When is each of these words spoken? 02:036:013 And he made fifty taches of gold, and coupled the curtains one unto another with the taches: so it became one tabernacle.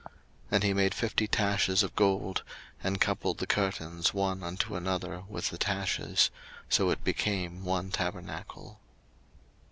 02:036:013 0.01 0.09
And 0.51 0.63
he 0.63 0.73
made 0.73 0.95
fifty 0.95 1.27
taches 1.27 1.83
of 1.83 1.95
gold, 1.95 2.41
and 2.83 2.99
coupled 2.99 3.37
the 3.37 3.45
curtains 3.45 4.15
one 4.15 4.41
unto 4.41 4.75
another 4.75 5.21
with 5.29 5.51
the 5.51 5.59
taches: 5.59 6.31
so 6.69 6.89
it 6.89 7.03
became 7.03 7.63
one 7.63 7.91
tabernacle. 7.91 8.79